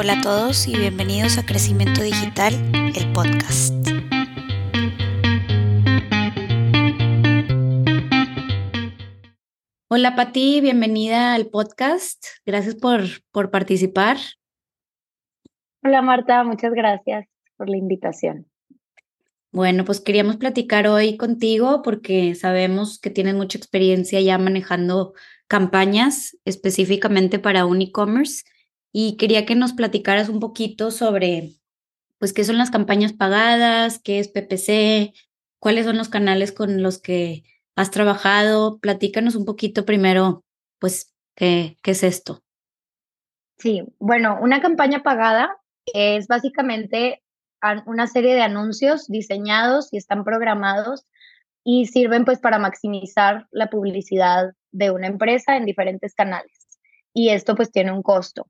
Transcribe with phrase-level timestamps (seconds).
[0.00, 2.54] Hola a todos y bienvenidos a Crecimiento Digital,
[2.96, 3.74] el podcast.
[9.88, 12.24] Hola Pati, bienvenida al podcast.
[12.46, 14.16] Gracias por, por participar.
[15.82, 17.26] Hola Marta, muchas gracias
[17.58, 18.46] por la invitación.
[19.52, 25.12] Bueno, pues queríamos platicar hoy contigo porque sabemos que tienes mucha experiencia ya manejando
[25.46, 28.44] campañas específicamente para un e-commerce
[28.92, 31.52] y quería que nos platicaras un poquito sobre,
[32.18, 35.12] pues, qué son las campañas pagadas, qué es PPC,
[35.58, 37.44] cuáles son los canales con los que
[37.76, 38.78] has trabajado.
[38.78, 40.44] Platícanos un poquito primero,
[40.78, 42.42] pues, qué, qué es esto.
[43.58, 45.58] Sí, bueno, una campaña pagada
[45.92, 47.22] es básicamente
[47.86, 51.04] una serie de anuncios diseñados y están programados
[51.62, 56.80] y sirven pues para maximizar la publicidad de una empresa en diferentes canales.
[57.12, 58.46] Y esto pues tiene un costo.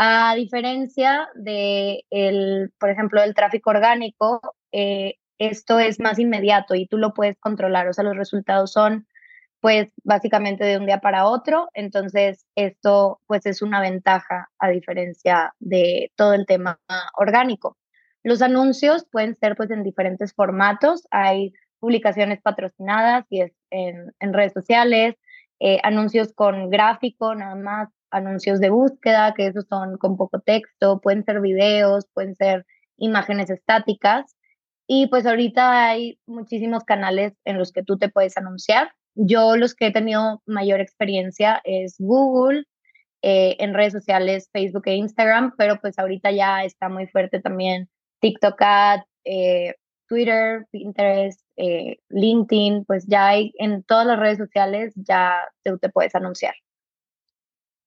[0.00, 6.86] A diferencia de, el, por ejemplo, del tráfico orgánico, eh, esto es más inmediato y
[6.86, 7.88] tú lo puedes controlar.
[7.88, 9.08] O sea, los resultados son
[9.60, 11.68] pues básicamente de un día para otro.
[11.74, 16.78] Entonces, esto pues es una ventaja a diferencia de todo el tema
[17.16, 17.76] orgánico.
[18.22, 21.08] Los anuncios pueden ser pues en diferentes formatos.
[21.10, 25.16] Hay publicaciones patrocinadas y es en, redes sociales,
[25.58, 31.00] eh, anuncios con gráfico, nada más, anuncios de búsqueda, que esos son con poco texto,
[31.00, 34.36] pueden ser videos, pueden ser imágenes estáticas.
[34.86, 38.92] Y pues ahorita hay muchísimos canales en los que tú te puedes anunciar.
[39.14, 42.64] Yo los que he tenido mayor experiencia es Google,
[43.22, 47.88] eh, en redes sociales, Facebook e Instagram, pero pues ahorita ya está muy fuerte también
[48.20, 49.74] TikTok Ad, eh,
[50.06, 55.88] Twitter, Pinterest, eh, LinkedIn, pues ya hay en todas las redes sociales, ya te, te
[55.88, 56.54] puedes anunciar.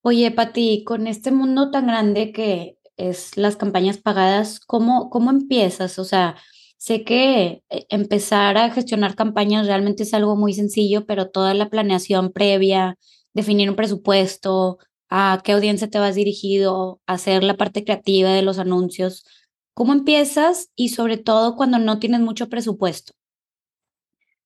[0.04, 6.00] Oye, Pati, con este mundo tan grande que es las campañas pagadas, ¿cómo, cómo empiezas?
[6.00, 6.36] O sea,
[6.78, 11.70] sé que eh, empezar a gestionar campañas realmente es algo muy sencillo, pero toda la
[11.70, 12.98] planeación previa,
[13.34, 14.80] definir un presupuesto,
[15.10, 19.26] a qué audiencia te vas dirigido, hacer la parte creativa de los anuncios,
[19.74, 23.14] ¿Cómo empiezas y sobre todo cuando no tienes mucho presupuesto?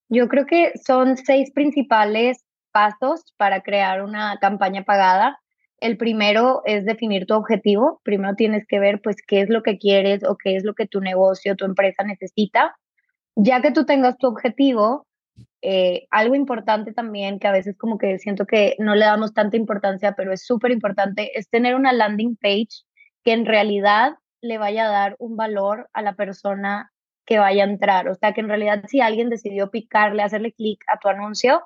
[0.08, 5.42] Yo creo que son seis principales pasos para crear una campaña pagada.
[5.80, 8.02] El primero es definir tu objetivo.
[8.04, 10.88] Primero tienes que ver pues qué es lo que quieres o qué es lo que
[10.88, 12.76] tu negocio, tu empresa necesita.
[13.36, 15.06] Ya que tú tengas tu objetivo,
[15.62, 19.58] eh, algo importante también que a veces como que siento que no le damos tanta
[19.58, 22.84] importancia, pero es súper importante, es tener una landing page
[23.24, 26.92] que en realidad le vaya a dar un valor a la persona
[27.26, 28.08] que vaya a entrar.
[28.08, 31.64] O sea, que en realidad si alguien decidió picarle, hacerle clic a tu anuncio,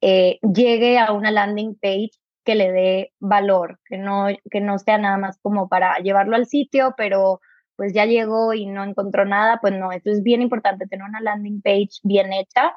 [0.00, 2.10] eh, llegue a una landing page
[2.44, 6.46] que le dé valor, que no, que no sea nada más como para llevarlo al
[6.46, 7.40] sitio, pero
[7.76, 11.20] pues ya llegó y no encontró nada, pues no, esto es bien importante, tener una
[11.20, 12.74] landing page bien hecha.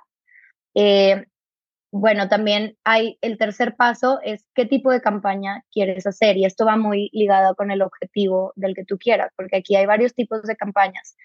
[0.74, 1.26] Eh,
[1.92, 6.66] bueno, también hay el tercer paso es qué tipo de campaña quieres hacer y esto
[6.66, 10.44] va muy ligado con el objetivo del que tú quieras, porque aquí hay varios tipos
[10.44, 11.16] de campañas.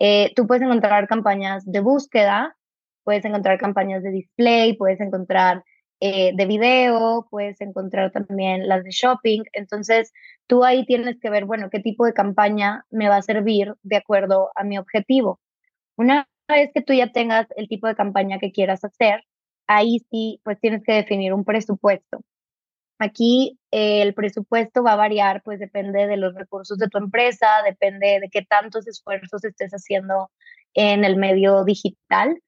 [0.00, 2.56] Eh, tú puedes encontrar campañas de búsqueda,
[3.04, 5.64] puedes encontrar campañas de display, puedes encontrar
[6.00, 9.42] eh, de video, puedes encontrar también las de shopping.
[9.52, 10.12] Entonces,
[10.46, 13.96] tú ahí tienes que ver, bueno, qué tipo de campaña me va a servir de
[13.96, 15.40] acuerdo a mi objetivo.
[15.96, 19.22] Una vez que tú ya tengas el tipo de campaña que quieras hacer,
[19.66, 22.20] ahí sí, pues tienes que definir un presupuesto.
[23.00, 27.48] Aquí eh, el presupuesto va a variar, pues depende de los recursos de tu empresa,
[27.64, 30.30] depende de qué tantos esfuerzos estés haciendo
[30.74, 32.40] en el medio digital.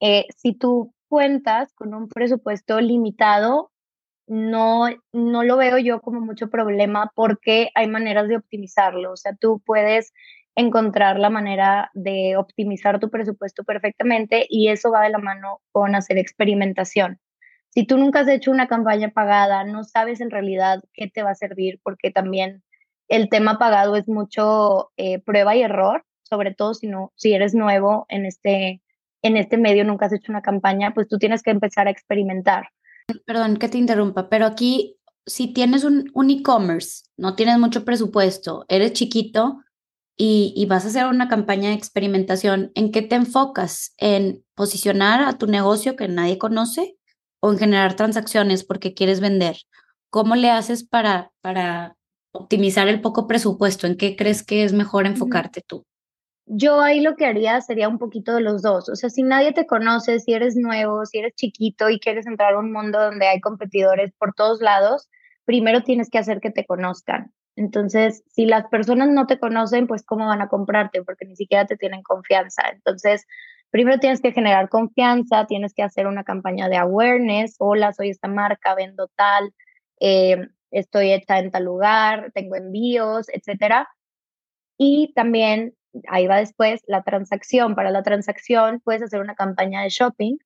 [0.00, 3.70] Eh, si tú cuentas con un presupuesto limitado,
[4.26, 9.12] no, no lo veo yo como mucho problema porque hay maneras de optimizarlo.
[9.12, 10.12] O sea, tú puedes
[10.56, 15.94] encontrar la manera de optimizar tu presupuesto perfectamente y eso va de la mano con
[15.94, 17.20] hacer experimentación.
[17.68, 21.30] Si tú nunca has hecho una campaña pagada, no sabes en realidad qué te va
[21.30, 22.64] a servir porque también
[23.06, 27.54] el tema pagado es mucho eh, prueba y error, sobre todo si, no, si eres
[27.54, 28.82] nuevo en este,
[29.24, 32.68] en este medio, nunca has hecho una campaña, pues tú tienes que empezar a experimentar.
[33.26, 38.64] Perdón que te interrumpa, pero aquí si tienes un, un e-commerce, no tienes mucho presupuesto,
[38.68, 39.64] eres chiquito,
[40.16, 43.94] y, vas a hacer una campaña de experimentación, ¿en qué te enfocas?
[43.98, 46.96] ¿En posicionar a tu negocio que nadie conoce
[47.40, 49.56] o en generar transacciones porque quieres vender?
[50.10, 51.96] ¿Cómo le haces para, para
[52.32, 53.88] optimizar el poco presupuesto?
[53.88, 55.84] ¿En qué crees que es mejor enfocarte tú?
[56.46, 58.88] Yo ahí lo que haría sería un poquito de los dos.
[58.90, 62.54] O sea, si nadie te conoce, si eres nuevo, si eres chiquito y quieres entrar
[62.54, 65.08] a un mundo donde hay competidores por todos lados,
[65.46, 67.32] primero tienes que hacer que te conozcan.
[67.56, 71.66] Entonces, si las personas no te conocen, pues cómo van a comprarte, porque ni siquiera
[71.66, 72.62] te tienen confianza.
[72.72, 73.26] Entonces,
[73.70, 78.28] primero tienes que generar confianza, tienes que hacer una campaña de awareness, hola, soy esta
[78.28, 79.54] marca, vendo tal,
[80.00, 83.88] eh, estoy hecha en tal lugar, tengo envíos, etcétera.
[84.78, 85.74] Y también,
[86.08, 87.74] ahí va después, la transacción.
[87.74, 90.36] Para la transacción puedes hacer una campaña de shopping,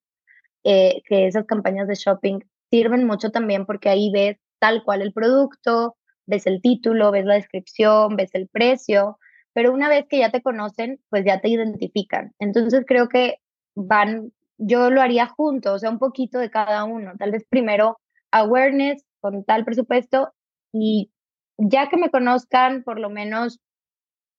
[0.63, 5.13] eh, que esas campañas de shopping sirven mucho también porque ahí ves tal cual el
[5.13, 9.17] producto, ves el título, ves la descripción, ves el precio,
[9.53, 12.33] pero una vez que ya te conocen, pues ya te identifican.
[12.39, 13.37] Entonces creo que
[13.75, 17.13] van, yo lo haría junto, o sea, un poquito de cada uno.
[17.17, 17.99] Tal vez primero
[18.31, 20.31] awareness con tal presupuesto
[20.71, 21.11] y
[21.57, 23.59] ya que me conozcan, por lo menos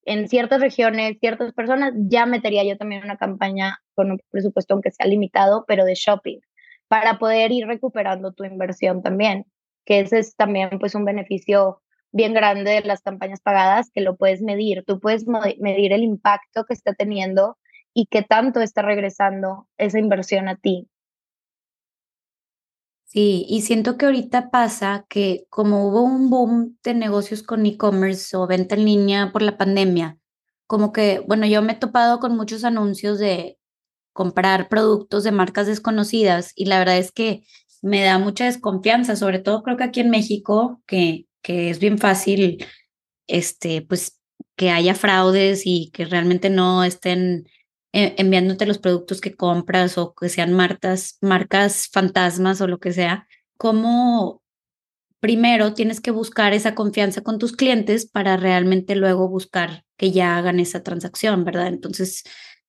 [0.04, 4.90] en ciertas regiones, ciertas personas, ya metería yo también una campaña con un presupuesto, aunque
[4.90, 6.38] sea limitado, pero de shopping,
[6.88, 9.46] para poder ir recuperando tu inversión también,
[9.84, 11.82] que ese es también pues un beneficio
[12.12, 14.84] bien grande de las campañas pagadas, que lo puedes medir.
[14.86, 17.56] Tú puedes medir el impacto que está teniendo
[17.94, 20.88] y qué tanto está regresando esa inversión a ti.
[23.12, 28.36] Sí, y siento que ahorita pasa que como hubo un boom de negocios con e-commerce
[28.36, 30.16] o venta en línea por la pandemia,
[30.68, 33.58] como que, bueno, yo me he topado con muchos anuncios de
[34.12, 37.42] comprar productos de marcas desconocidas y la verdad es que
[37.82, 41.98] me da mucha desconfianza, sobre todo creo que aquí en México, que, que es bien
[41.98, 42.64] fácil,
[43.26, 44.20] este, pues
[44.56, 47.48] que haya fraudes y que realmente no estén
[47.92, 53.26] enviándote los productos que compras o que sean marcas, marcas fantasmas o lo que sea,
[53.56, 54.42] cómo
[55.20, 60.36] primero tienes que buscar esa confianza con tus clientes para realmente luego buscar que ya
[60.36, 61.66] hagan esa transacción, ¿verdad?
[61.66, 62.24] Entonces,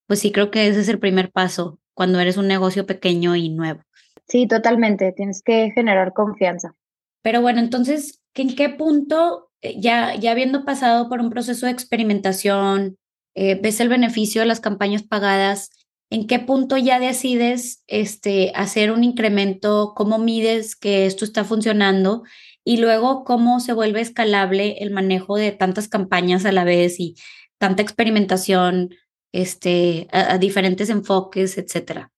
[0.06, 3.50] pues sí creo que ese es el primer paso cuando eres un negocio pequeño y
[3.50, 3.82] nuevo.
[4.28, 6.76] Sí, totalmente, tienes que generar confianza.
[7.22, 11.72] Pero bueno, entonces, ¿en qué punto, eh, ya, ya habiendo pasado por un proceso de
[11.72, 12.98] experimentación,
[13.36, 15.70] eh, ves el beneficio de las campañas pagadas,
[16.10, 19.94] ¿en qué punto ya decides este, hacer un incremento?
[19.96, 22.24] ¿Cómo mides que esto está funcionando?
[22.64, 27.16] Y luego, ¿cómo se vuelve escalable el manejo de tantas campañas a la vez y
[27.58, 28.90] tanta experimentación
[29.32, 32.12] este, a, a diferentes enfoques, etcétera?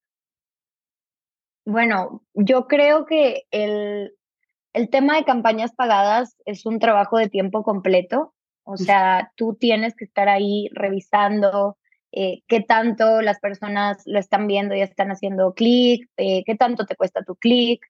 [1.65, 4.13] Bueno, yo creo que el,
[4.73, 8.33] el tema de campañas pagadas es un trabajo de tiempo completo.
[8.63, 11.77] O sea, tú tienes que estar ahí revisando
[12.11, 16.85] eh, qué tanto las personas lo están viendo y están haciendo clic, eh, qué tanto
[16.85, 17.85] te cuesta tu clic.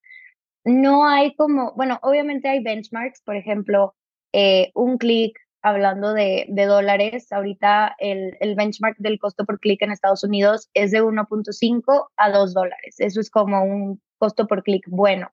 [0.64, 3.96] No hay como, bueno, obviamente hay benchmarks, por ejemplo,
[4.32, 9.82] eh, un clic hablando de, de, dólares, ahorita el, el benchmark del costo por clic
[9.82, 12.96] en Estados Unidos es de 1.5 a 2 dólares.
[13.00, 15.30] Eso es como un costo por clic bueno.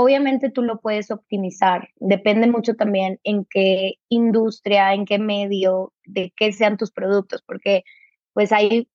[0.00, 6.32] Obviamente tú lo puedes optimizar, depende mucho también en qué industria, en qué medio, de
[6.36, 7.82] qué sean tus productos, porque
[8.32, 8.88] pues hay,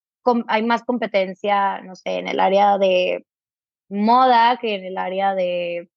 [0.48, 3.26] hay más competencia, no sé, en el área de
[3.90, 5.90] moda que en el área de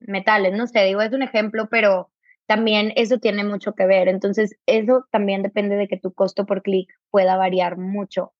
[0.00, 2.10] metales, no sé, digo, es un ejemplo, pero
[2.44, 4.06] también eso tiene mucho que ver.
[4.06, 8.34] Entonces, eso también depende de que tu costo por clic pueda variar mucho.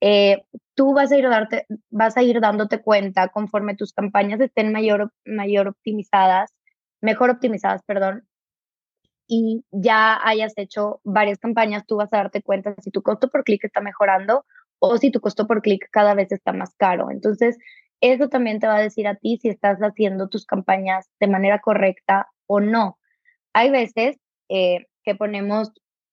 [0.00, 0.42] Eh,
[0.74, 5.12] tú vas a ir darte, vas a ir dándote cuenta conforme tus campañas estén mayor,
[5.24, 6.52] mayor optimizadas,
[7.00, 8.28] mejor optimizadas, perdón,
[9.28, 13.44] y ya hayas hecho varias campañas, tú vas a darte cuenta si tu costo por
[13.44, 14.46] clic está mejorando
[14.78, 17.10] o si tu costo por clic cada vez está más caro.
[17.10, 17.58] Entonces,
[18.00, 21.60] eso también te va a decir a ti si estás haciendo tus campañas de manera
[21.60, 22.98] correcta o no.
[23.52, 24.16] Hay veces
[24.48, 25.72] eh, que ponemos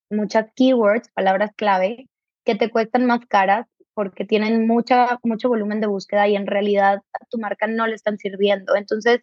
[0.09, 2.09] muchas keywords, palabras clave,
[2.43, 7.01] que te cuestan más caras porque tienen mucha, mucho volumen de búsqueda y en realidad
[7.13, 8.75] a tu marca no le están sirviendo.
[8.75, 9.21] Entonces,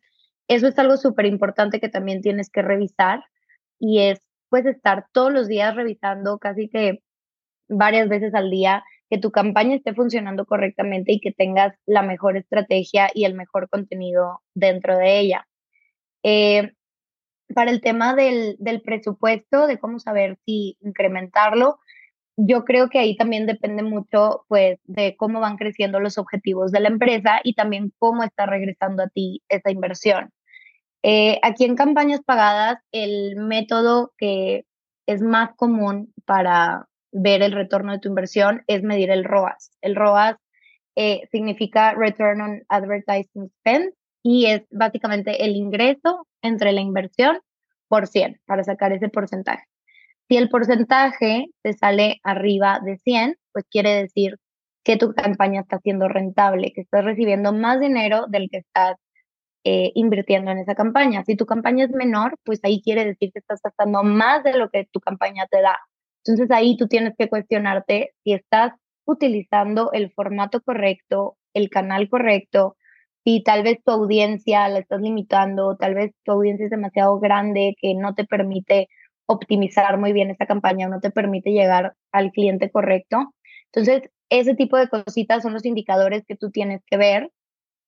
[0.49, 3.23] eso es algo súper importante que también tienes que revisar
[3.79, 7.03] y es pues estar todos los días revisando casi que
[7.69, 12.37] varias veces al día que tu campaña esté funcionando correctamente y que tengas la mejor
[12.37, 15.47] estrategia y el mejor contenido dentro de ella.
[16.23, 16.73] Eh,
[17.55, 21.79] para el tema del, del presupuesto, de cómo saber si incrementarlo,
[22.37, 26.81] yo creo que ahí también depende mucho, pues, de cómo van creciendo los objetivos de
[26.81, 30.31] la empresa y también cómo está regresando a ti esa inversión.
[31.03, 34.65] Eh, aquí en campañas pagadas, el método que
[35.07, 39.73] es más común para ver el retorno de tu inversión es medir el ROAS.
[39.81, 40.37] El ROAS
[40.97, 47.41] eh, significa Return on Advertising Spend y es básicamente el ingreso entre la inversión
[47.89, 49.65] por 100 para sacar ese porcentaje.
[50.29, 54.39] Si el porcentaje te sale arriba de 100, pues quiere decir
[54.85, 58.97] que tu campaña está siendo rentable, que estás recibiendo más dinero del que estás
[59.65, 61.25] eh, invirtiendo en esa campaña.
[61.25, 64.71] Si tu campaña es menor, pues ahí quiere decir que estás gastando más de lo
[64.71, 65.79] que tu campaña te da.
[66.25, 68.73] Entonces ahí tú tienes que cuestionarte si estás
[69.05, 72.77] utilizando el formato correcto, el canal correcto,
[73.25, 77.75] si tal vez tu audiencia la estás limitando, tal vez tu audiencia es demasiado grande
[77.81, 78.89] que no te permite
[79.27, 83.35] optimizar muy bien esta campaña o no te permite llegar al cliente correcto.
[83.67, 87.31] Entonces, ese tipo de cositas son los indicadores que tú tienes que ver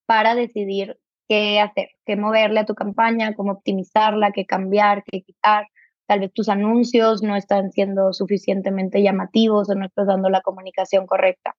[0.07, 0.99] para decidir
[1.29, 5.67] qué hacer, qué moverle a tu campaña, cómo optimizarla, qué cambiar, qué quitar.
[6.07, 11.07] Tal vez tus anuncios no están siendo suficientemente llamativos o no estás dando la comunicación
[11.07, 11.57] correcta.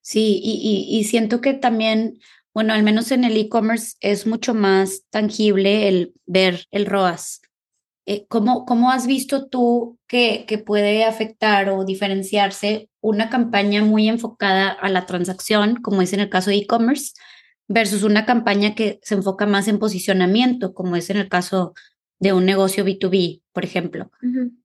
[0.00, 2.18] Sí, y, y, siento que también,
[2.54, 7.42] bueno, al menos en el e-commerce es mucho más tangible el ver el ROAS.
[8.06, 14.08] Eh, ¿cómo, ¿Cómo has visto tú que, que puede afectar o diferenciarse una campaña muy
[14.08, 17.14] enfocada a la transacción, como es en el caso de e-commerce,
[17.66, 21.74] versus una campaña que se enfoca más en posicionamiento, como es en el caso
[22.20, 24.10] de un negocio B2B, por ejemplo.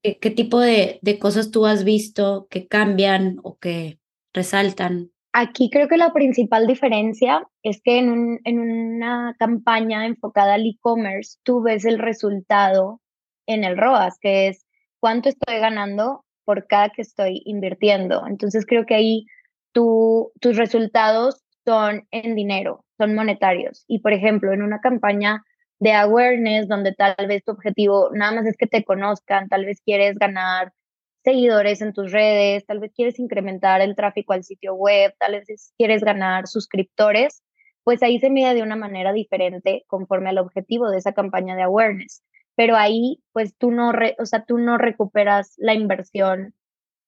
[0.04, 4.00] ¿Qué, tipo de, de, cosas tú has visto que cambian o que
[4.34, 5.12] resaltan?
[5.32, 10.66] Aquí creo que la principal diferencia es que en, un, en una campaña enfocada al
[10.66, 13.00] e-commerce, tú ves el resultado
[13.46, 14.66] en el ROAS, que es
[15.00, 18.26] cuánto estoy ganando por cada que estoy invirtiendo.
[18.26, 19.26] Entonces creo que ahí
[19.72, 23.86] tu, tus resultados son en dinero, son monetarios.
[23.88, 25.44] Y por ejemplo, en una campaña
[25.80, 29.80] de awareness donde tal vez tu objetivo nada más es que te conozcan, tal vez
[29.82, 30.74] quieres ganar
[31.24, 35.74] seguidores en tus redes, tal vez quieres incrementar el tráfico al sitio web, tal vez
[35.78, 37.44] quieres ganar suscriptores,
[37.84, 41.64] pues ahí se mide de una manera diferente conforme al objetivo de esa campaña de
[41.64, 42.24] awareness
[42.60, 46.54] pero ahí pues tú no, o sea, tú no recuperas la inversión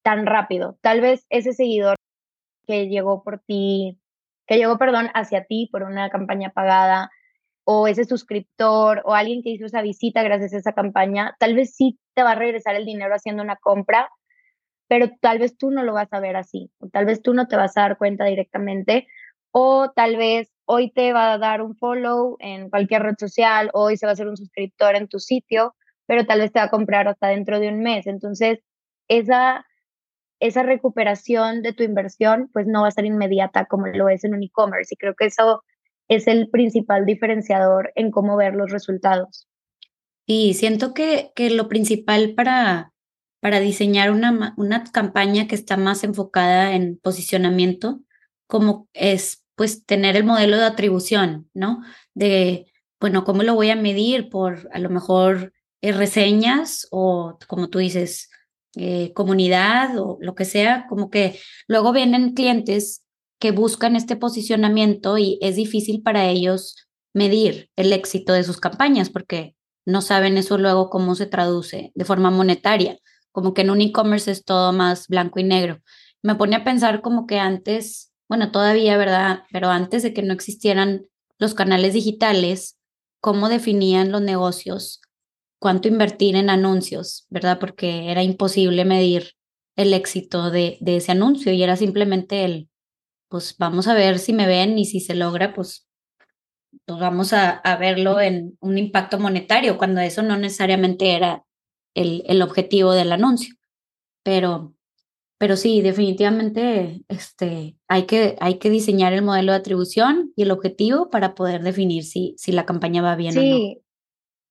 [0.01, 0.77] tan rápido.
[0.79, 1.97] Tal vez ese seguidor
[2.65, 3.99] que llegó por ti,
[4.47, 7.09] que llegó, perdón, hacia ti por una campaña pagada,
[7.65, 11.75] o ese suscriptor, o alguien que hizo esa visita gracias a esa campaña, tal vez
[11.75, 14.09] sí te va a regresar el dinero haciendo una compra,
[14.87, 17.47] pero tal vez tú no lo vas a ver así, o tal vez tú no
[17.47, 19.07] te vas a dar cuenta directamente,
[19.51, 23.97] o tal vez hoy te va a dar un follow en cualquier red social, hoy
[23.97, 25.75] se va a hacer un suscriptor en tu sitio,
[26.05, 28.07] pero tal vez te va a comprar hasta dentro de un mes.
[28.07, 28.59] Entonces,
[29.07, 29.65] esa,
[30.39, 34.33] esa recuperación de tu inversión, pues no va a ser inmediata como lo es en
[34.33, 34.93] un e-commerce.
[34.93, 35.63] Y creo que eso
[36.07, 39.47] es el principal diferenciador en cómo ver los resultados.
[40.25, 42.93] Y siento que, que lo principal para,
[43.39, 48.01] para diseñar una, una campaña que está más enfocada en posicionamiento,
[48.47, 51.81] como es pues tener el modelo de atribución, ¿no?
[52.13, 54.29] De, bueno, ¿cómo lo voy a medir?
[54.29, 58.29] Por a lo mejor eh, reseñas o, como tú dices,
[58.75, 63.03] eh, comunidad o lo que sea, como que luego vienen clientes
[63.39, 66.75] que buscan este posicionamiento y es difícil para ellos
[67.13, 72.05] medir el éxito de sus campañas porque no saben eso luego cómo se traduce de
[72.05, 72.97] forma monetaria,
[73.31, 75.79] como que en un e-commerce es todo más blanco y negro.
[76.21, 79.43] Me pone a pensar como que antes bueno, todavía, ¿verdad?
[79.51, 81.05] Pero antes de que no existieran
[81.37, 82.77] los canales digitales,
[83.19, 85.01] ¿cómo definían los negocios
[85.59, 87.59] cuánto invertir en anuncios, ¿verdad?
[87.59, 89.33] Porque era imposible medir
[89.75, 92.69] el éxito de, de ese anuncio y era simplemente el,
[93.27, 95.85] pues vamos a ver si me ven y si se logra, pues,
[96.85, 101.45] pues vamos a, a, verlo en un impacto monetario, cuando eso no necesariamente era
[101.93, 103.55] el, el objetivo del anuncio.
[104.23, 104.73] Pero,
[105.37, 110.51] pero sí, definitivamente este, hay, que, hay que diseñar el modelo de atribución y el
[110.51, 113.41] objetivo para poder definir si, si la campaña va bien o no.
[113.41, 113.81] Sí,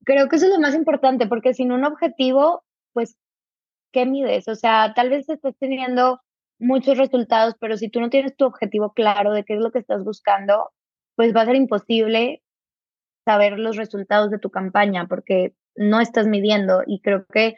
[0.04, 3.16] creo que eso es lo más importante, porque sin un objetivo, pues,
[3.92, 4.48] ¿qué mides?
[4.48, 6.20] O sea, tal vez estés teniendo
[6.58, 9.78] muchos resultados, pero si tú no tienes tu objetivo claro de qué es lo que
[9.78, 10.70] estás buscando,
[11.16, 12.42] pues va a ser imposible
[13.24, 17.54] saber los resultados de tu campaña porque no estás midiendo y creo que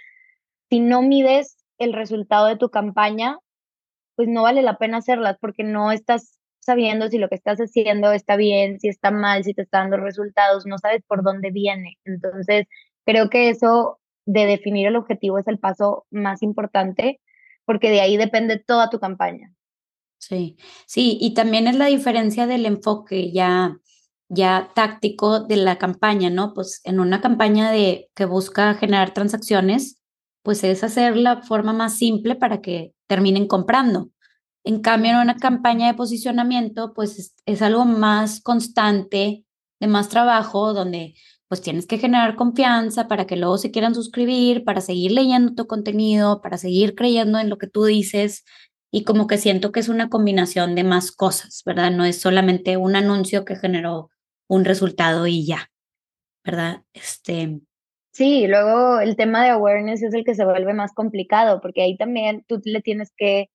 [0.68, 3.38] si no mides el resultado de tu campaña,
[4.16, 8.12] pues no vale la pena hacerlas porque no estás sabiendo si lo que estás haciendo
[8.12, 11.98] está bien, si está mal, si te está dando resultados, no sabes por dónde viene.
[12.04, 12.66] Entonces,
[13.04, 17.20] creo que eso de definir el objetivo es el paso más importante
[17.64, 19.52] porque de ahí depende toda tu campaña.
[20.22, 23.76] Sí, sí, y también es la diferencia del enfoque ya
[24.28, 26.54] ya táctico de la campaña, ¿no?
[26.54, 30.00] Pues en una campaña de que busca generar transacciones,
[30.42, 34.10] pues es hacer la forma más simple para que terminen comprando.
[34.64, 39.44] En cambio, en una campaña de posicionamiento, pues es, algo más constante,
[39.80, 41.14] de más trabajo, donde
[41.48, 45.66] pues tienes que generar confianza para que luego se quieran suscribir, para seguir leyendo tu
[45.66, 48.44] contenido, para seguir creyendo en lo que tú dices.
[48.94, 51.90] Y como que siento que es una combinación de más cosas, ¿verdad?
[51.90, 54.10] No es solamente un anuncio que generó
[54.48, 55.70] un resultado y ya,
[56.44, 56.82] ¿verdad?
[56.92, 57.58] Este.
[58.12, 61.96] Sí, luego el tema de awareness es el que se vuelve más complicado, porque ahí
[61.96, 63.48] también tú le tienes que,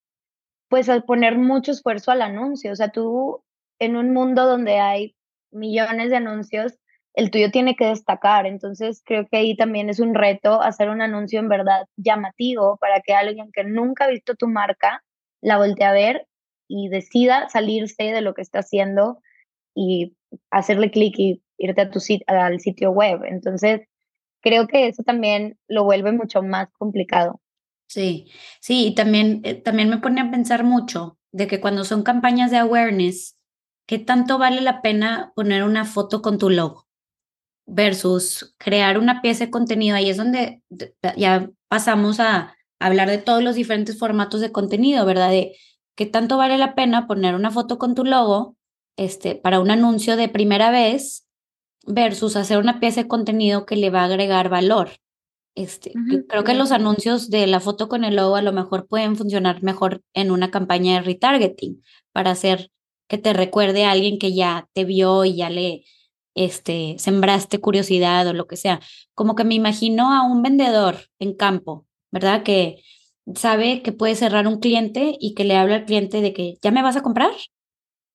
[0.69, 2.71] pues, poner mucho esfuerzo al anuncio.
[2.71, 3.43] O sea, tú
[3.77, 5.15] en un mundo donde hay
[5.51, 6.73] millones de anuncios,
[7.13, 8.47] el tuyo tiene que destacar.
[8.47, 13.01] Entonces, creo que ahí también es un reto hacer un anuncio en verdad llamativo para
[13.01, 15.03] que alguien que nunca ha visto tu marca
[15.47, 16.27] la voltee a ver
[16.67, 19.21] y decida salirse de lo que está haciendo
[19.73, 20.17] y
[20.51, 23.21] hacerle clic y irte a tu al sitio web.
[23.23, 23.87] Entonces,
[24.41, 27.39] creo que eso también lo vuelve mucho más complicado.
[27.87, 32.03] Sí, sí, y también, eh, también me pone a pensar mucho de que cuando son
[32.03, 33.37] campañas de awareness,
[33.87, 36.87] ¿qué tanto vale la pena poner una foto con tu logo?
[37.65, 39.95] Versus crear una pieza de contenido.
[39.95, 40.61] Ahí es donde
[41.15, 45.29] ya pasamos a hablar de todos los diferentes formatos de contenido, ¿verdad?
[45.29, 45.55] De
[45.95, 48.55] qué tanto vale la pena poner una foto con tu logo
[48.97, 51.27] este, para un anuncio de primera vez
[51.85, 54.91] versus hacer una pieza de contenido que le va a agregar valor.
[55.55, 55.91] Este,
[56.27, 59.63] creo que los anuncios de la foto con el logo a lo mejor pueden funcionar
[59.63, 62.69] mejor en una campaña de retargeting para hacer
[63.07, 65.83] que te recuerde a alguien que ya te vio y ya le
[66.35, 68.81] este, sembraste curiosidad o lo que sea.
[69.15, 71.86] Como que me imagino a un vendedor en campo,
[72.17, 72.41] ¿verdad?
[72.41, 72.81] Que
[73.35, 76.71] sabe que puede cerrar un cliente y que le habla al cliente de que ya
[76.71, 77.31] me vas a comprar,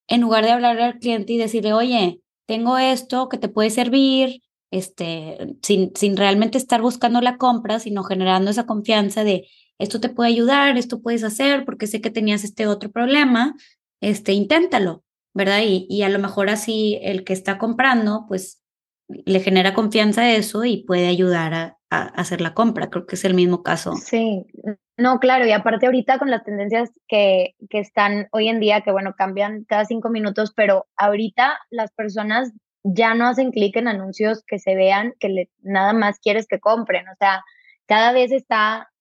[0.07, 4.41] en lugar de hablarle al cliente y decirle, oye, tengo esto que te puede servir,
[4.71, 9.47] este, sin, sin realmente estar buscando la compra, sino generando esa confianza de
[9.79, 13.55] esto te puede ayudar, esto puedes hacer, porque sé que tenías este otro problema,
[14.01, 15.61] este, inténtalo, ¿verdad?
[15.65, 18.62] Y, y a lo mejor así el que está comprando, pues
[19.07, 22.89] le genera confianza eso y puede ayudar a, a hacer la compra.
[22.89, 23.95] Creo que es el mismo caso.
[23.95, 24.45] Sí,
[24.97, 28.91] no, claro, y aparte ahorita con las tendencias que, que están hoy en día, que
[28.91, 34.43] bueno, cambian cada cinco minutos, pero ahorita las personas ya no hacen clic en anuncios
[34.45, 37.07] que se vean, que le, nada más quieres que compren.
[37.07, 37.43] O sea,
[37.87, 38.91] cada vez está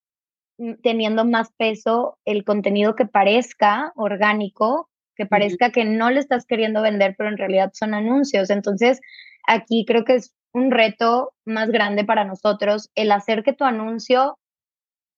[0.57, 6.46] mm, teniendo más peso el contenido que parezca orgánico, que parezca que no le estás
[6.46, 8.48] queriendo vender, pero en realidad son anuncios.
[8.48, 9.00] Entonces,
[9.46, 14.38] aquí creo que es un reto más grande para nosotros el hacer que tu anuncio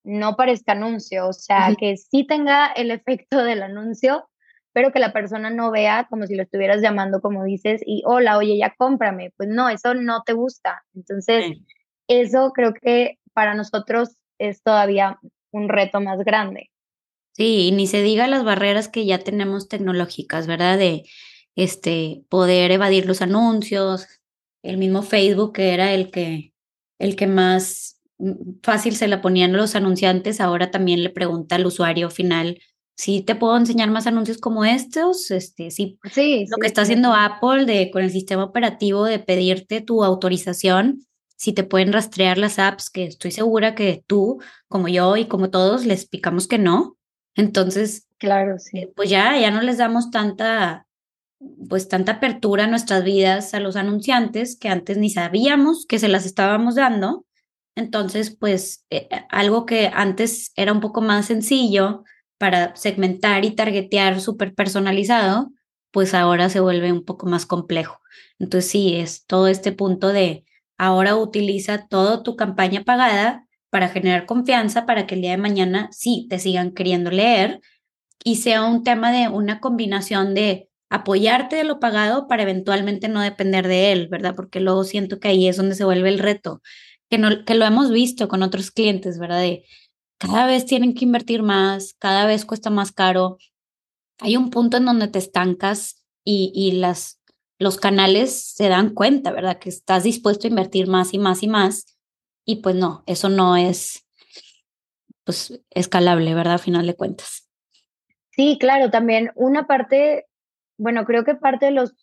[0.04, 4.28] no parezca anuncio, o sea, que sí tenga el efecto del anuncio,
[4.72, 8.36] pero que la persona no vea como si lo estuvieras llamando, como dices, y hola,
[8.36, 9.32] oye, ya cómprame.
[9.36, 10.84] Pues no, eso no te gusta.
[10.94, 11.56] Entonces,
[12.06, 15.18] eso creo que para nosotros es todavía
[15.52, 16.70] un reto más grande.
[17.32, 20.76] Sí, y ni se diga las barreras que ya tenemos tecnológicas, ¿verdad?
[20.76, 21.04] De
[21.56, 24.06] este poder evadir los anuncios,
[24.62, 26.52] el mismo Facebook que era el que
[26.98, 31.66] el que más Mm, fácil se la ponían los anunciantes, ahora también le pregunta al
[31.66, 32.60] usuario final
[32.96, 37.12] si te puedo enseñar más anuncios como estos, este, sí, sí lo que está haciendo
[37.12, 41.04] Apple de, con el sistema operativo de pedirte tu autorización,
[41.36, 45.50] si te pueden rastrear las apps, que estoy segura que tú, como yo y como
[45.50, 46.96] todos, les picamos que no.
[47.34, 48.78] Entonces, claro, sí.
[48.78, 50.86] Eh, pues ya, ya no les damos tanta,
[51.68, 56.08] pues tanta apertura a nuestras vidas a los anunciantes que antes ni sabíamos que se
[56.08, 57.24] las estábamos dando
[57.76, 62.04] entonces, pues eh, eh, algo que antes era un poco más sencillo
[62.38, 65.50] para segmentar y targetear súper personalizado,
[65.90, 68.00] pues ahora se vuelve un poco más complejo.
[68.38, 70.44] Entonces, sí, es todo este punto de
[70.78, 75.88] ahora utiliza toda tu campaña pagada para generar confianza para que el día de mañana
[75.92, 77.60] sí te sigan queriendo leer
[78.24, 83.20] y sea un tema de una combinación de apoyarte de lo pagado para eventualmente no
[83.20, 84.34] depender de él, ¿verdad?
[84.34, 86.60] Porque luego siento que ahí es donde se vuelve el reto
[87.10, 89.40] que, no, que lo hemos visto con otros clientes, ¿verdad?
[89.40, 89.64] De
[90.18, 93.38] cada vez tienen que invertir más, cada vez cuesta más caro.
[94.18, 97.20] Hay un punto en donde te estancas y, y las,
[97.58, 99.58] los canales se dan cuenta, ¿verdad?
[99.58, 101.98] Que estás dispuesto a invertir más y más y más.
[102.44, 104.06] Y pues no, eso no es
[105.24, 106.54] pues escalable, ¿verdad?
[106.54, 107.48] A final de cuentas.
[108.30, 110.26] Sí, claro, también una parte,
[110.78, 111.94] bueno, creo que parte de los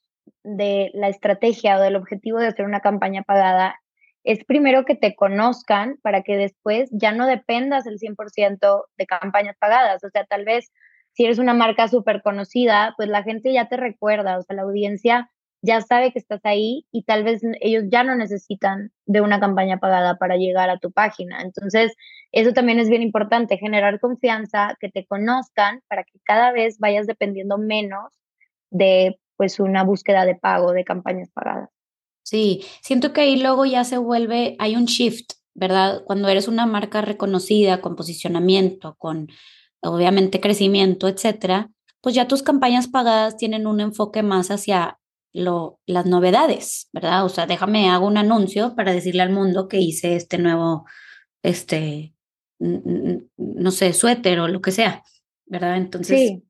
[0.44, 3.76] de la estrategia o del objetivo de hacer una campaña pagada
[4.24, 9.56] es primero que te conozcan para que después ya no dependas el 100% de campañas
[9.60, 10.04] pagadas.
[10.04, 10.72] O sea, tal vez
[11.14, 14.62] si eres una marca súper conocida, pues la gente ya te recuerda, o sea, la
[14.62, 15.30] audiencia
[15.64, 19.78] ya sabe que estás ahí y tal vez ellos ya no necesitan de una campaña
[19.78, 21.42] pagada para llegar a tu página.
[21.42, 21.94] Entonces,
[22.32, 27.06] eso también es bien importante, generar confianza, que te conozcan para que cada vez vayas
[27.06, 28.21] dependiendo menos
[28.72, 31.70] de pues una búsqueda de pago de campañas pagadas.
[32.24, 36.04] Sí, siento que ahí luego ya se vuelve, hay un shift, ¿verdad?
[36.06, 39.30] Cuando eres una marca reconocida, con posicionamiento, con,
[39.82, 41.70] obviamente crecimiento, etcétera,
[42.02, 45.00] pues ya tus campañas pagadas tienen un enfoque más hacia
[45.34, 47.26] lo, las novedades, ¿verdad?
[47.26, 50.86] O sea, déjame hago un anuncio para decirle al mundo que hice este nuevo,
[51.44, 52.14] este,
[52.60, 55.04] no sé, suéter o lo que sea,
[55.46, 55.78] ¿verdad?
[55.78, 56.20] Entonces.
[56.20, 56.44] Sí.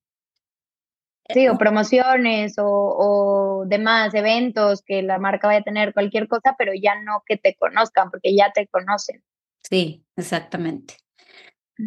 [1.33, 6.55] Sí, o promociones o, o, demás eventos que la marca vaya a tener, cualquier cosa,
[6.57, 9.23] pero ya no que te conozcan, porque ya te conocen.
[9.63, 10.95] Sí, exactamente.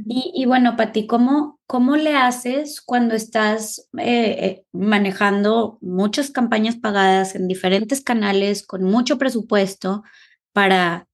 [0.07, 4.05] Y, y, bueno, Pati, ¿cómo, ¿cómo le haces cuando estás eh,
[4.41, 10.03] eh, manejando muchas campañas pagadas en diferentes canales con mucho presupuesto
[10.53, 11.07] para,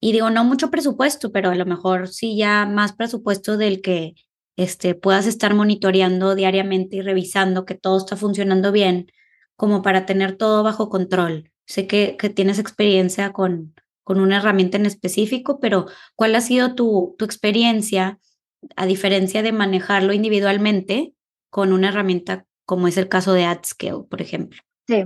[0.00, 4.14] y digo, no mucho presupuesto, pero a lo mejor sí ya más presupuesto del que
[4.58, 9.06] este, puedas estar monitoreando diariamente y revisando que todo está funcionando bien,
[9.54, 11.52] como para tener todo bajo control?
[11.64, 16.74] Sé que, que tienes experiencia con, con una herramienta en específico, pero ¿cuál ha sido
[16.74, 18.18] tu, tu experiencia
[18.74, 21.12] a diferencia de manejarlo individualmente
[21.50, 24.60] con una herramienta como es el caso de AdScale, por ejemplo?
[24.88, 25.04] Sí.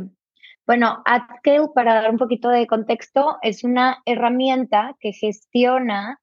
[0.66, 6.21] Bueno, AdScale, para dar un poquito de contexto, es una herramienta que gestiona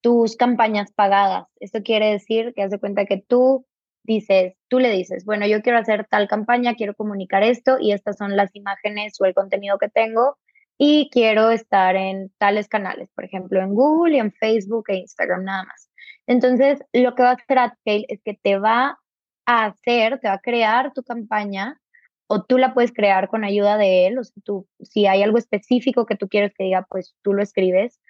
[0.00, 1.46] tus campañas pagadas.
[1.60, 3.66] Esto quiere decir que haz de cuenta que tú
[4.04, 8.16] dices, tú le dices, bueno, yo quiero hacer tal campaña, quiero comunicar esto y estas
[8.16, 10.38] son las imágenes o el contenido que tengo
[10.78, 15.44] y quiero estar en tales canales, por ejemplo, en Google y en Facebook e Instagram
[15.44, 15.90] nada más.
[16.26, 18.98] Entonces, lo que va a hacer AdScale es que te va
[19.44, 21.80] a hacer, te va a crear tu campaña
[22.28, 25.38] o tú la puedes crear con ayuda de él, o sea, tú, si hay algo
[25.38, 28.00] específico que tú quieres que diga, pues tú lo escribes.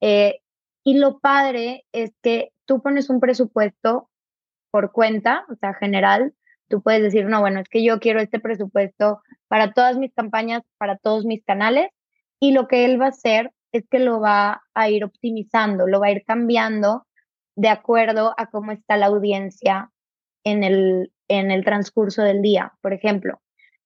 [0.00, 0.40] Eh,
[0.88, 4.08] y lo padre es que tú pones un presupuesto
[4.70, 6.32] por cuenta, o sea, general,
[6.66, 10.62] tú puedes decir, no, bueno, es que yo quiero este presupuesto para todas mis campañas,
[10.78, 11.90] para todos mis canales,
[12.40, 16.00] y lo que él va a hacer es que lo va a ir optimizando, lo
[16.00, 17.06] va a ir cambiando
[17.54, 19.90] de acuerdo a cómo está la audiencia
[20.42, 22.72] en el, en el transcurso del día.
[22.80, 23.42] Por ejemplo,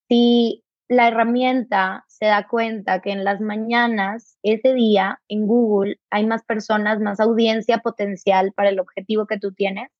[0.08, 6.26] si la herramienta se da cuenta que en las mañanas, ese día, en Google, hay
[6.26, 9.90] más personas, más audiencia potencial para el objetivo que tú tienes,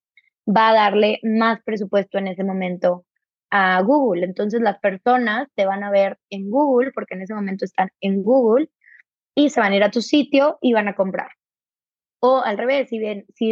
[0.47, 3.07] va a darle más presupuesto en ese momento
[3.51, 4.27] a Google.
[4.27, 8.23] Entonces las personas te van a ver en Google, porque en ese momento están en
[8.23, 8.69] Google,
[9.35, 11.31] y se van a ir a tu sitio y van a comprar.
[12.21, 12.99] O al revés, si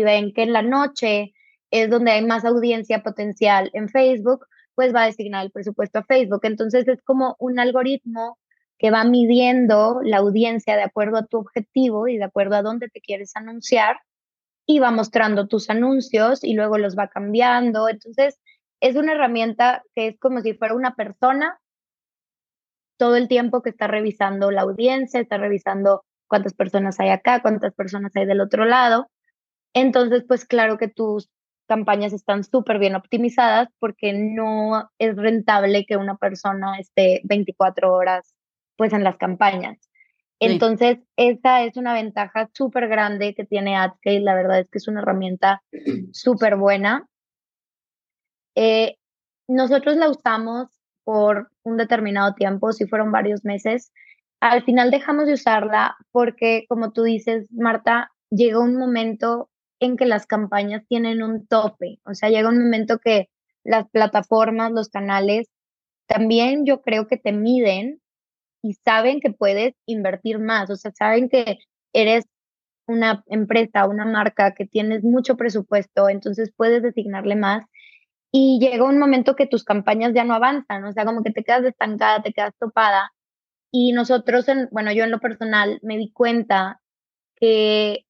[0.02, 1.32] ven, que en la noche
[1.70, 4.46] es donde hay más audiencia potencial en Facebook,
[4.80, 6.40] pues va a designar el presupuesto a Facebook.
[6.44, 8.38] Entonces es como un algoritmo
[8.78, 12.88] que va midiendo la audiencia de acuerdo a tu objetivo y de acuerdo a dónde
[12.88, 13.98] te quieres anunciar
[14.64, 17.90] y va mostrando tus anuncios y luego los va cambiando.
[17.90, 18.40] Entonces,
[18.80, 21.60] es una herramienta que es como si fuera una persona
[22.96, 27.74] todo el tiempo que está revisando la audiencia, está revisando cuántas personas hay acá, cuántas
[27.74, 29.10] personas hay del otro lado.
[29.74, 31.28] Entonces, pues claro que tus
[31.70, 38.34] campañas están súper bien optimizadas porque no es rentable que una persona esté 24 horas
[38.76, 39.78] pues en las campañas.
[40.40, 44.20] Entonces, esa es una ventaja súper grande que tiene AdScale.
[44.20, 45.62] La verdad es que es una herramienta
[46.10, 47.06] súper buena.
[48.56, 48.96] Eh,
[49.46, 50.66] nosotros la usamos
[51.04, 53.92] por un determinado tiempo, si fueron varios meses.
[54.40, 59.49] Al final dejamos de usarla porque, como tú dices, Marta, llega un momento
[59.80, 62.00] en que las campañas tienen un tope.
[62.04, 63.28] O sea, llega un momento que
[63.64, 65.48] las plataformas, los canales,
[66.06, 68.00] también yo creo que te miden
[68.62, 70.70] y saben que puedes invertir más.
[70.70, 71.58] O sea, saben que
[71.92, 72.26] eres
[72.86, 77.64] una empresa, una marca que tienes mucho presupuesto, entonces puedes designarle más
[78.32, 81.42] y llega un momento que tus campañas ya no avanzan, o sea, como que te
[81.42, 83.12] quedas estancada, te quedas topada.
[83.72, 86.80] Y nosotros, en, bueno, yo en lo personal me di cuenta
[87.36, 88.04] que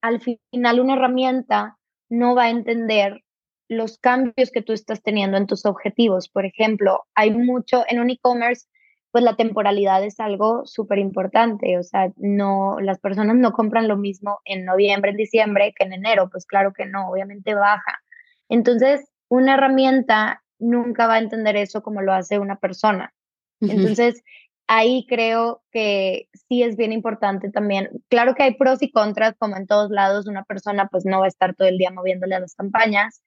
[0.00, 1.78] al final una herramienta
[2.08, 3.22] no va a entender
[3.68, 6.28] los cambios que tú estás teniendo en tus objetivos.
[6.28, 8.66] Por ejemplo, hay mucho en un e-commerce,
[9.10, 11.78] pues la temporalidad es algo súper importante.
[11.78, 15.94] O sea, no, las personas no compran lo mismo en noviembre, en diciembre que en
[15.94, 16.28] enero.
[16.30, 18.00] Pues claro que no, obviamente baja.
[18.48, 23.12] Entonces, una herramienta nunca va a entender eso como lo hace una persona.
[23.60, 24.22] Entonces,
[24.68, 27.90] ahí creo que sí es bien importante también.
[28.08, 31.26] Claro que hay pros y contras, como en todos lados, una persona pues no va
[31.26, 33.22] a estar todo el día moviéndole a las campañas,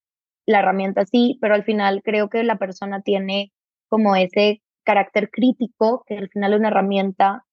[0.46, 3.54] la herramienta sí, pero al final creo que la persona tiene
[3.90, 7.46] como ese carácter crítico, que al final una herramienta,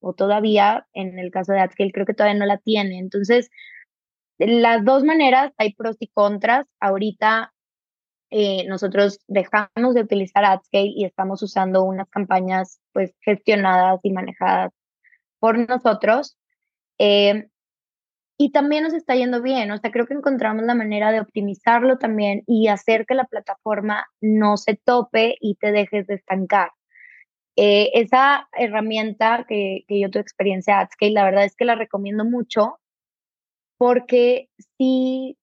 [0.00, 2.98] o todavía, en el caso de AdScale, creo que todavía no la tiene.
[2.98, 3.50] Entonces,
[4.38, 6.66] las dos maneras, hay pros y contras.
[6.80, 7.53] Ahorita
[8.30, 14.72] eh, nosotros dejamos de utilizar AdScale y estamos usando unas campañas pues gestionadas y manejadas
[15.38, 16.36] por nosotros.
[16.98, 17.48] Eh,
[18.36, 19.70] y también nos está yendo bien.
[19.70, 24.06] O sea, creo que encontramos la manera de optimizarlo también y hacer que la plataforma
[24.20, 26.70] no se tope y te dejes de estancar.
[27.56, 32.24] Eh, esa herramienta que, que yo tuve experiencia AdScale, la verdad es que la recomiendo
[32.24, 32.80] mucho
[33.78, 35.36] porque sí,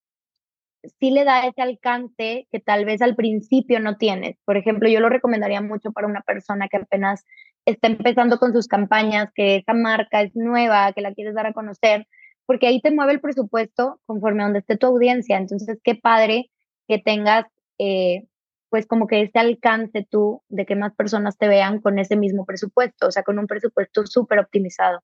[0.99, 4.37] sí le da ese alcance que tal vez al principio no tienes.
[4.45, 7.25] Por ejemplo, yo lo recomendaría mucho para una persona que apenas
[7.65, 11.53] está empezando con sus campañas, que esa marca es nueva, que la quieres dar a
[11.53, 12.07] conocer,
[12.45, 15.37] porque ahí te mueve el presupuesto conforme a donde esté tu audiencia.
[15.37, 16.49] Entonces, qué padre
[16.87, 17.45] que tengas,
[17.77, 18.25] eh,
[18.69, 22.45] pues como que ese alcance tú de que más personas te vean con ese mismo
[22.45, 25.01] presupuesto, o sea, con un presupuesto súper optimizado.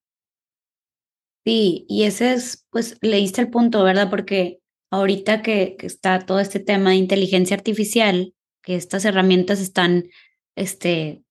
[1.46, 4.10] Sí, y ese es, pues leíste el punto, ¿verdad?
[4.10, 10.10] Porque ahorita que, que, está todo este tema de inteligencia artificial, que estas herramientas están,
[10.56, 11.24] este,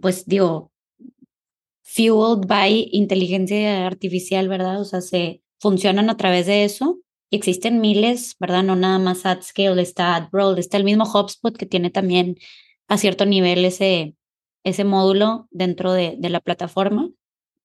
[0.00, 0.72] pues digo,
[1.82, 4.80] fueled by inteligencia artificial, ¿verdad?
[4.80, 8.62] O sea, se funcionan a través de eso y existen miles, ¿verdad?
[8.62, 12.36] No nada más AdScale, está AdBroad, está el mismo HubSpot que tiene también
[12.88, 14.14] a cierto nivel ese,
[14.64, 17.10] ese módulo dentro de, de la plataforma.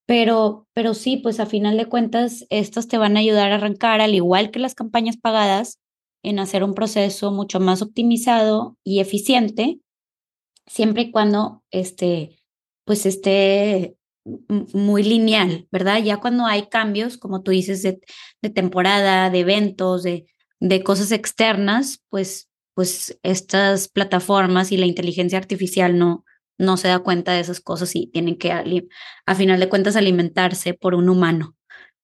[0.08, 4.02] Pero, pero sí, pues a final de cuentas, estos te van a ayudar a arrancar,
[4.02, 5.80] al igual que las campañas pagadas,
[6.24, 9.80] en hacer un proceso mucho más optimizado y eficiente,
[10.68, 12.40] siempre y cuando este,
[12.84, 13.96] pues esté
[14.74, 16.02] muy lineal, ¿verdad?
[16.04, 18.00] Ya cuando hay cambios, como tú dices, de,
[18.42, 20.26] de temporada, de eventos, de,
[20.60, 26.26] de cosas externas, pues, pues estas plataformas y la inteligencia artificial no,
[26.58, 30.74] no se da cuenta de esas cosas y tienen que, a final de cuentas, alimentarse
[30.74, 31.56] por un humano,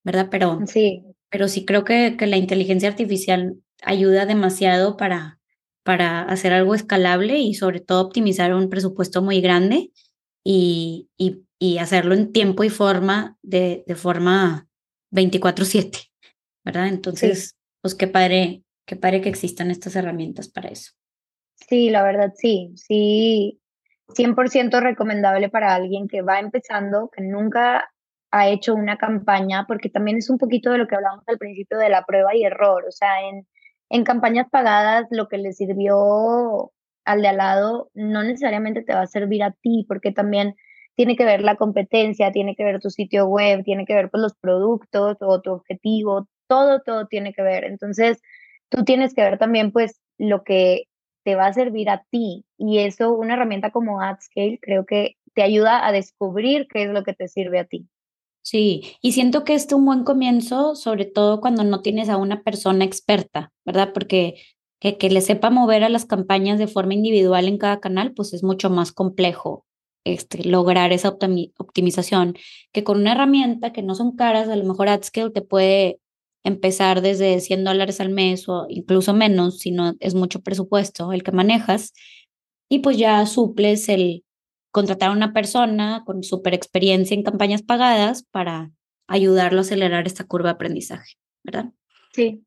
[0.03, 0.27] ¿verdad?
[0.29, 5.39] Pero sí, pero sí creo que, que la inteligencia artificial ayuda demasiado para,
[5.83, 9.91] para hacer algo escalable y sobre todo optimizar un presupuesto muy grande
[10.43, 14.67] y, y, y hacerlo en tiempo y forma de, de forma
[15.11, 16.11] 24/7,
[16.63, 16.87] ¿verdad?
[16.87, 20.91] Entonces, pues qué padre, qué padre que existan estas herramientas para eso.
[21.55, 23.59] Sí, la verdad sí, sí,
[24.13, 27.89] 100% recomendable para alguien que va empezando, que nunca
[28.31, 31.77] ha hecho una campaña, porque también es un poquito de lo que hablamos al principio
[31.77, 32.85] de la prueba y error.
[32.87, 33.47] O sea, en,
[33.89, 36.71] en campañas pagadas lo que le sirvió
[37.03, 40.55] al de al lado no necesariamente te va a servir a ti, porque también
[40.95, 44.21] tiene que ver la competencia, tiene que ver tu sitio web, tiene que ver pues,
[44.21, 47.63] los productos o tu objetivo, todo, todo tiene que ver.
[47.63, 48.21] Entonces,
[48.69, 50.83] tú tienes que ver también pues lo que
[51.23, 52.45] te va a servir a ti.
[52.57, 57.03] Y eso, una herramienta como AdScale, creo que te ayuda a descubrir qué es lo
[57.03, 57.87] que te sirve a ti.
[58.43, 62.41] Sí, y siento que es un buen comienzo, sobre todo cuando no tienes a una
[62.41, 63.91] persona experta, ¿verdad?
[63.93, 64.35] Porque
[64.79, 68.33] que, que le sepa mover a las campañas de forma individual en cada canal, pues
[68.33, 69.65] es mucho más complejo
[70.03, 72.35] este, lograr esa optimización
[72.71, 75.99] que con una herramienta que no son caras, a lo mejor AdScale te puede
[76.43, 81.23] empezar desde 100 dólares al mes o incluso menos, si no es mucho presupuesto el
[81.23, 81.93] que manejas,
[82.69, 84.23] y pues ya suples el
[84.71, 88.71] contratar a una persona con super experiencia en campañas pagadas para
[89.07, 91.71] ayudarlo a acelerar esta curva de aprendizaje, ¿verdad?
[92.13, 92.43] Sí.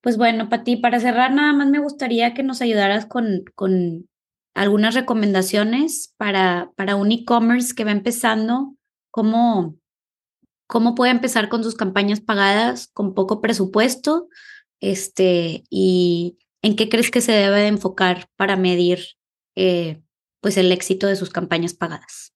[0.00, 4.08] Pues bueno, Pati, para cerrar nada más me gustaría que nos ayudaras con, con
[4.54, 8.76] algunas recomendaciones para, para un e-commerce que va empezando,
[9.10, 9.74] cómo,
[10.66, 14.28] cómo puede empezar con sus campañas pagadas con poco presupuesto,
[14.80, 19.00] este, y en qué crees que se debe de enfocar para medir
[19.54, 20.02] eh,
[20.40, 22.32] pues el éxito de sus campañas pagadas.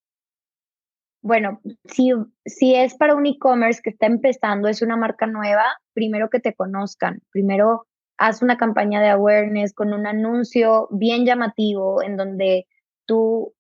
[1.23, 2.13] Bueno, si,
[2.47, 6.55] si es para un e-commerce que está empezando, es una marca nueva, primero que te
[6.55, 12.67] conozcan, primero haz una campaña de awareness con un anuncio bien llamativo en donde
[13.07, 13.55] tú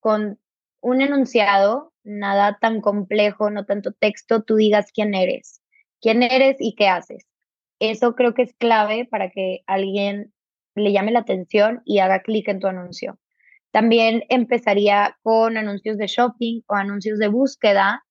[0.00, 0.38] con
[0.80, 5.60] un enunciado, nada tan complejo, no tanto texto, tú digas quién eres,
[6.00, 7.26] quién eres y qué haces.
[7.78, 10.32] Eso creo que es clave para que alguien
[10.74, 13.18] le llame la atención y haga clic en tu anuncio.
[13.72, 18.04] También empezaría con anuncios de shopping o anuncios de búsqueda,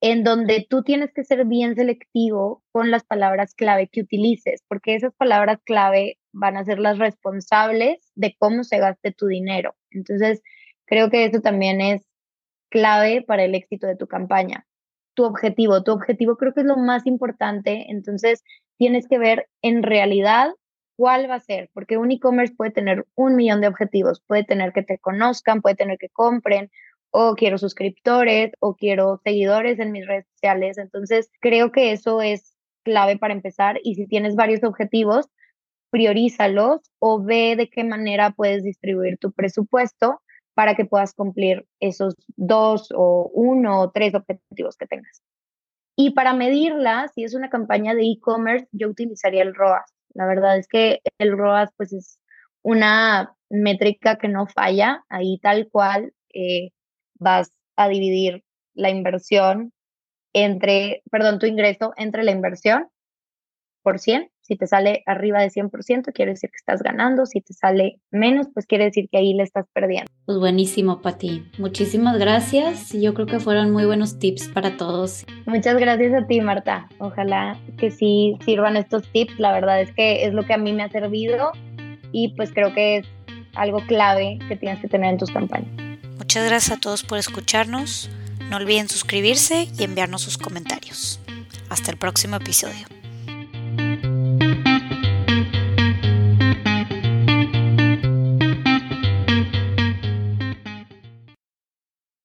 [0.00, 4.94] en donde tú tienes que ser bien selectivo con las palabras clave que utilices, porque
[4.94, 9.74] esas palabras clave van a ser las responsables de cómo se gaste tu dinero.
[9.90, 10.42] Entonces,
[10.84, 12.02] creo que eso también es
[12.74, 14.66] clave para el éxito de tu campaña.
[15.14, 18.42] Tu objetivo, tu objetivo creo que es lo más importante, entonces
[18.78, 20.50] tienes que ver en realidad
[20.96, 24.72] cuál va a ser, porque un e-commerce puede tener un millón de objetivos, puede tener
[24.72, 26.68] que te conozcan, puede tener que compren,
[27.12, 32.56] o quiero suscriptores, o quiero seguidores en mis redes sociales, entonces creo que eso es
[32.82, 35.28] clave para empezar y si tienes varios objetivos,
[35.90, 40.20] priorízalos o ve de qué manera puedes distribuir tu presupuesto
[40.54, 45.22] para que puedas cumplir esos dos o uno o tres objetivos que tengas.
[45.96, 49.92] Y para medirla, si es una campaña de e-commerce, yo utilizaría el ROAS.
[50.14, 52.18] La verdad es que el ROAS pues es
[52.62, 55.04] una métrica que no falla.
[55.08, 56.70] Ahí tal cual eh,
[57.14, 59.72] vas a dividir la inversión
[60.32, 62.88] entre, perdón, tu ingreso entre la inversión
[63.82, 64.30] por 100.
[64.46, 67.24] Si te sale arriba de 100%, quiere decir que estás ganando.
[67.24, 70.10] Si te sale menos, pues quiere decir que ahí le estás perdiendo.
[70.26, 71.50] Pues buenísimo, Pati.
[71.58, 72.92] Muchísimas gracias.
[72.92, 75.24] Yo creo que fueron muy buenos tips para todos.
[75.46, 76.88] Muchas gracias a ti, Marta.
[76.98, 79.38] Ojalá que sí sirvan estos tips.
[79.38, 81.52] La verdad es que es lo que a mí me ha servido
[82.12, 83.06] y pues creo que es
[83.54, 85.70] algo clave que tienes que tener en tus campañas.
[86.18, 88.10] Muchas gracias a todos por escucharnos.
[88.50, 91.18] No olviden suscribirse y enviarnos sus comentarios.
[91.70, 92.86] Hasta el próximo episodio.